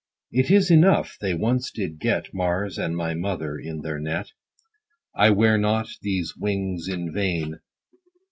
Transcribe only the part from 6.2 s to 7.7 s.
my wings in vain.